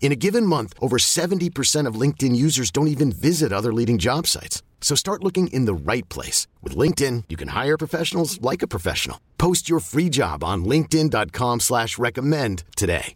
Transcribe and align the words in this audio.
In 0.00 0.12
a 0.12 0.16
given 0.16 0.44
month, 0.46 0.74
over 0.80 0.98
70% 0.98 1.88
of 1.88 2.00
LinkedIn 2.00 2.36
users 2.36 2.70
don't 2.70 2.88
even 2.88 3.10
visit 3.10 3.52
other 3.52 3.72
leading 3.72 3.96
job 3.96 4.26
sites. 4.26 4.62
So 4.82 4.94
start 4.94 5.24
looking 5.24 5.46
in 5.46 5.64
the 5.64 5.74
right 5.74 6.06
place. 6.10 6.46
With 6.62 6.76
LinkedIn, 6.76 7.24
you 7.30 7.38
can 7.38 7.48
hire 7.48 7.78
professionals 7.78 8.38
like 8.42 8.60
a 8.62 8.68
professional. 8.68 9.18
Post 9.38 9.68
your 9.68 9.80
free 9.80 10.10
job 10.10 10.44
on 10.44 10.64
linkedin.com 10.66 11.60
slash 11.60 11.98
recommend 11.98 12.64
today. 12.76 13.14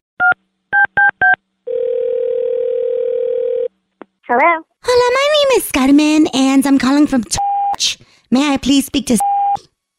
Hello? 4.27 4.63
Hello, 4.83 5.15
my 5.15 5.29
name 5.37 5.59
is 5.59 5.73
Carmen, 5.73 6.27
and 6.35 6.67
I'm 6.67 6.79
calling 6.79 7.07
from 7.07 7.25
church. 7.25 7.99
May 8.31 8.53
I 8.53 8.59
please 8.59 8.87
speak 8.87 9.07
to... 9.07 9.19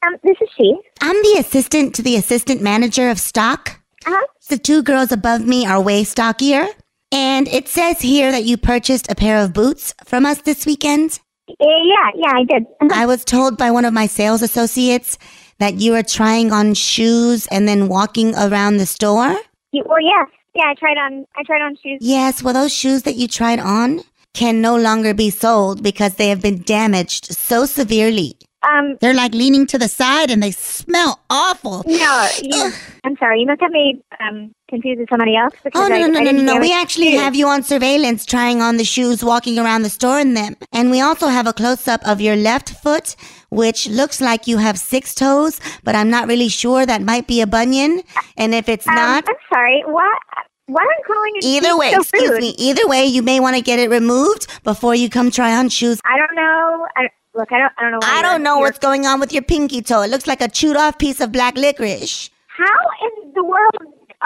Um, 0.06 0.16
this 0.24 0.38
is 0.40 0.50
she. 0.56 0.76
I'm 1.02 1.16
the 1.24 1.38
assistant 1.40 1.96
to 1.96 2.04
the 2.04 2.16
assistant 2.16 2.62
manager 2.62 3.10
of 3.10 3.20
stock. 3.20 3.79
Uh-huh. 4.06 4.26
The 4.50 4.58
two 4.58 4.84
girls 4.84 5.12
above 5.12 5.46
me 5.46 5.66
are 5.66 5.82
way 5.82 6.04
stockier. 6.04 6.68
And 7.12 7.48
it 7.48 7.68
says 7.68 8.02
here 8.02 8.32
that 8.32 8.44
you 8.44 8.58
purchased 8.58 9.10
a 9.12 9.16
pair 9.16 9.38
of 9.44 9.54
boots 9.54 9.94
from 10.06 10.26
us 10.26 10.42
this 10.42 10.66
weekend. 10.66 11.20
Uh, 11.50 11.54
yeah, 11.60 12.12
yeah, 12.16 12.34
I 12.36 12.44
did. 12.44 12.66
I 12.92 13.06
was 13.08 13.26
told 13.26 13.58
by 13.58 13.72
one 13.72 13.86
of 13.86 13.94
my 13.94 14.06
sales 14.06 14.44
associates 14.44 15.18
that 15.58 15.76
you 15.76 15.92
were 15.94 16.04
trying 16.04 16.52
on 16.52 16.76
shoes 16.76 17.48
and 17.48 17.68
then 17.68 17.88
walking 17.88 18.36
around 18.36 18.78
the 18.78 18.86
store. 18.86 19.36
You, 19.72 19.84
well, 19.86 20.02
yes. 20.02 20.28
Yeah, 20.56 20.66
I 20.68 20.74
tried 20.76 20.98
on, 20.98 21.26
I 21.36 21.44
tried 21.44 21.62
on 21.62 21.76
shoes. 21.76 22.00
Yes, 22.02 22.44
well, 22.44 22.54
those 22.54 22.74
shoes 22.74 23.04
that 23.04 23.16
you 23.16 23.28
tried 23.28 23.60
on 23.60 24.02
can 24.34 24.62
no 24.62 24.76
longer 24.76 25.14
be 25.14 25.30
sold 25.30 25.82
because 25.82 26.16
they 26.16 26.30
have 26.30 26.42
been 26.42 26.62
damaged 26.62 27.26
so 27.34 27.66
severely. 27.66 28.36
Um, 28.62 28.98
They're 29.00 29.14
like 29.14 29.34
leaning 29.34 29.66
to 29.68 29.78
the 29.78 29.88
side 29.88 30.30
and 30.30 30.44
they 30.44 30.52
smell 30.52 31.22
awful. 31.30 31.84
no, 31.88 32.28
you, 32.42 32.72
I'm 33.06 33.16
sorry. 33.18 33.40
You 33.40 33.48
must 33.48 33.62
have 33.62 33.72
me, 33.72 34.02
um, 34.20 34.52
confused 34.70 35.00
with 35.00 35.10
somebody 35.10 35.36
else. 35.38 35.54
Because 35.64 35.82
Oh 35.86 35.88
no 35.88 35.96
I, 35.96 36.00
no 36.02 36.08
no 36.08 36.20
I 36.20 36.24
no 36.24 36.32
no 36.32 36.42
no! 36.56 36.60
We 36.60 36.74
actually 36.74 37.12
have 37.12 37.36
you 37.36 37.48
on 37.48 37.64
surveillance 37.64 38.26
trying 38.26 38.62
on 38.62 38.76
the 38.76 38.84
shoes, 38.84 39.24
walking 39.24 39.58
around 39.58 39.84
the 39.84 39.90
store 39.90 40.20
in 40.20 40.34
them, 40.34 40.58
and 40.74 40.92
we 40.92 41.00
also 41.00 41.28
have 41.28 41.48
a 41.48 41.54
close 41.54 41.88
up 41.88 42.02
of 42.06 42.20
your 42.20 42.36
left 42.36 42.70
foot, 42.84 43.16
which 43.50 43.88
looks 43.88 44.20
like 44.20 44.46
you 44.46 44.58
have 44.58 44.78
six 44.78 45.16
toes, 45.16 45.62
but 45.86 45.96
I'm 45.96 46.10
not 46.10 46.28
really 46.28 46.50
sure. 46.50 46.86
That 46.86 47.02
might 47.02 47.28
be 47.28 47.40
a 47.42 47.48
bunion, 47.48 48.04
and 48.36 48.54
if 48.54 48.68
it's 48.68 48.88
Um, 48.88 48.96
not, 48.96 49.24
I'm 49.30 49.36
sorry. 49.54 49.84
What? 49.86 50.20
Why 50.68 50.84
are 50.84 50.86
you 50.86 51.04
calling 51.08 51.32
it 51.38 51.46
either 51.46 51.78
way, 51.78 51.92
so 51.94 52.02
excuse 52.02 52.30
rude? 52.30 52.42
me, 52.42 52.50
either 52.60 52.88
way, 52.88 53.06
you 53.06 53.24
may 53.24 53.40
want 53.40 53.56
to 53.56 53.62
get 53.62 53.80
it 53.80 53.90
removed 53.90 54.46
before 54.64 54.94
you 54.94 55.10
come 55.10 55.32
try 55.32 55.56
on 55.56 55.70
shoes. 55.70 56.00
I 56.06 56.16
don't 56.18 56.36
know. 56.36 56.88
I, 56.96 57.10
look, 57.40 57.52
I 57.52 57.58
don't, 57.60 57.74
I 57.78 57.82
don't 57.90 57.92
know. 57.92 58.00
I 58.04 58.22
don't 58.22 58.44
know 58.44 58.56
you're- 58.56 58.64
what's 58.68 58.80
going 58.80 59.06
on 59.06 59.20
with 59.20 59.32
your 59.32 59.44
pinky 59.44 59.82
toe. 59.82 60.02
It 60.02 60.10
looks 60.12 60.28
like 60.28 60.42
a 60.42 60.50
chewed 60.50 60.76
off 60.78 60.98
piece 61.00 61.20
of 61.22 61.32
black 61.32 61.56
licorice. 61.56 62.30
How 62.48 62.80
in 63.06 63.32
the 63.34 63.44
world 63.44 63.76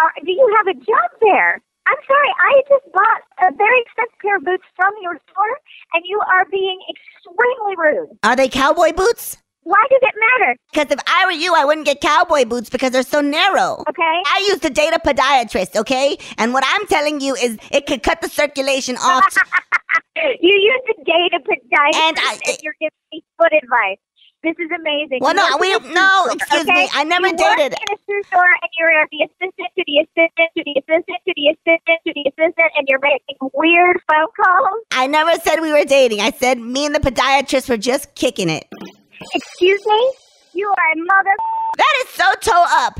are, 0.01 0.12
do 0.25 0.31
you 0.31 0.56
have 0.57 0.68
a 0.75 0.79
job 0.79 1.09
there? 1.22 1.62
I'm 1.85 1.97
sorry, 2.07 2.31
I 2.40 2.62
just 2.69 2.91
bought 2.94 3.22
a 3.47 3.53
very 3.56 3.81
expensive 3.81 4.18
pair 4.22 4.38
of 4.38 4.44
boots 4.46 4.63
from 4.75 4.94
your 5.02 5.19
store, 5.29 5.56
and 5.94 6.02
you 6.06 6.19
are 6.34 6.46
being 6.50 6.79
extremely 6.90 7.75
rude. 7.78 8.18
Are 8.23 8.35
they 8.35 8.47
cowboy 8.47 8.94
boots? 8.94 9.38
Why 9.63 9.81
does 9.90 10.00
it 10.02 10.16
matter? 10.40 10.56
Because 10.73 10.91
if 10.91 11.00
I 11.07 11.25
were 11.25 11.31
you, 11.31 11.53
I 11.56 11.63
wouldn't 11.66 11.85
get 11.85 12.02
cowboy 12.02 12.46
boots 12.46 12.69
because 12.69 12.91
they're 12.91 13.03
so 13.03 13.22
narrow. 13.22 13.84
Okay. 13.88 14.02
I 14.25 14.46
used 14.50 14.62
to 14.63 14.69
date 14.69 14.94
a 14.94 15.00
podiatrist, 15.00 15.75
okay? 15.78 16.18
And 16.38 16.53
what 16.53 16.63
I'm 16.68 16.85
telling 16.88 17.22
you 17.22 17.35
is 17.35 17.57
it 17.72 17.85
could 17.85 18.02
cut 18.03 18.22
the 18.22 18.29
circulation 18.29 18.97
off. 18.97 19.23
You 20.16 20.53
use 20.53 20.81
the 20.88 21.03
data 21.06 21.40
podiatrist, 21.44 21.96
And 21.96 22.18
I- 22.19 22.40
and 22.47 22.57
you're 22.62 22.75
giving 22.79 23.03
me 23.12 23.24
foot 23.38 23.51
advice. 23.53 23.97
This 24.44 24.56
is 24.59 24.69
amazing. 24.75 25.19
Well, 25.22 25.34
no, 25.34 25.56
we 25.57 25.69
in 25.72 25.75
a 25.75 25.79
don't- 25.79 25.88
shoe 25.88 25.94
no, 25.96 26.25
excuse 26.34 26.68
me. 26.68 26.90
I 26.94 27.03
never 27.06 27.28
you 27.28 27.34
work 27.34 27.57
dated. 27.57 27.74
in 27.79 27.96
a 27.96 27.97
shoe 28.06 28.23
store, 28.28 28.44
and 28.62 28.72
you're 28.78 29.07
the 29.09 29.23
assistant 29.23 29.72
to 29.78 29.84
the 29.88 30.00
assistant 30.03 30.50
to 30.57 30.63
the 30.66 30.75
assistant 30.84 31.18
to 31.25 31.34
the 31.34 31.47
assistant 31.47 32.00
to 32.06 32.13
the 32.13 32.23
assistant, 32.28 32.72
and 32.75 32.85
you're 32.90 33.00
making 33.00 33.38
weird 33.53 34.02
phone 34.12 34.28
calls. 34.35 34.84
I 34.91 35.07
never 35.07 35.34
said 35.40 35.62
we 35.62 35.72
were 35.72 35.85
dating. 35.85 36.19
I 36.19 36.31
said 36.31 36.59
me 36.59 36.85
and 36.85 36.94
the 36.94 37.00
podiatrist 37.00 37.69
were 37.69 37.78
just 37.78 38.13
kicking 38.16 38.50
it. 38.50 38.68
Excuse 39.34 39.85
me? 39.85 40.12
You 40.53 40.68
are 40.68 40.91
a 40.91 40.97
mother. 40.97 41.35
That 41.78 41.94
is 42.03 42.09
so 42.09 42.25
toe 42.41 42.66
up. 42.68 43.00